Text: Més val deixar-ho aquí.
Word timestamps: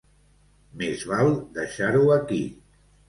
Més 0.83 1.03
val 1.13 1.29
deixar-ho 1.59 2.03
aquí. 2.17 2.41